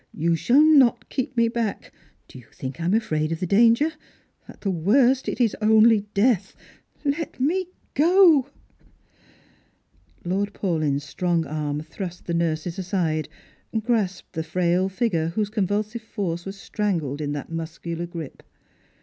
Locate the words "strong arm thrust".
11.03-12.25